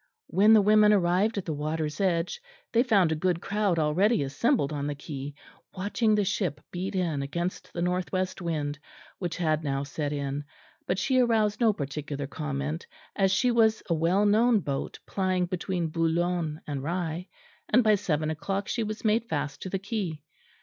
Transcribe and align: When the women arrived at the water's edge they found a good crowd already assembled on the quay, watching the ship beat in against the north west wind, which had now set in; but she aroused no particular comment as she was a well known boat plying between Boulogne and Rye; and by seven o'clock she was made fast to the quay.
When 0.25 0.53
the 0.53 0.63
women 0.63 0.91
arrived 0.93 1.37
at 1.37 1.45
the 1.45 1.53
water's 1.53 2.01
edge 2.01 2.41
they 2.71 2.81
found 2.81 3.11
a 3.11 3.15
good 3.15 3.39
crowd 3.39 3.77
already 3.77 4.23
assembled 4.23 4.73
on 4.73 4.87
the 4.87 4.95
quay, 4.95 5.35
watching 5.77 6.15
the 6.15 6.25
ship 6.25 6.59
beat 6.71 6.95
in 6.95 7.21
against 7.21 7.71
the 7.71 7.83
north 7.83 8.11
west 8.11 8.41
wind, 8.41 8.79
which 9.19 9.37
had 9.37 9.63
now 9.63 9.83
set 9.83 10.11
in; 10.11 10.43
but 10.87 10.97
she 10.97 11.19
aroused 11.19 11.61
no 11.61 11.71
particular 11.71 12.25
comment 12.25 12.87
as 13.15 13.31
she 13.31 13.51
was 13.51 13.83
a 13.91 13.93
well 13.93 14.25
known 14.25 14.61
boat 14.61 14.97
plying 15.05 15.45
between 15.45 15.89
Boulogne 15.91 16.61
and 16.65 16.81
Rye; 16.81 17.27
and 17.69 17.83
by 17.83 17.93
seven 17.93 18.31
o'clock 18.31 18.67
she 18.67 18.81
was 18.81 19.05
made 19.05 19.25
fast 19.29 19.61
to 19.61 19.69
the 19.69 19.77
quay. 19.77 20.23